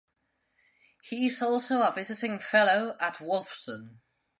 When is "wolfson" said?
3.17-3.97